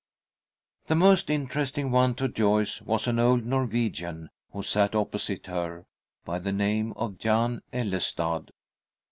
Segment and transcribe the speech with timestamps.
[0.87, 5.85] The most interesting one to Joyce was an old Norwegian who sat opposite her,
[6.25, 8.49] by the name of Jan Ellestad.